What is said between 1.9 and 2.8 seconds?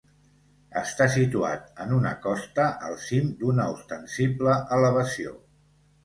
una costa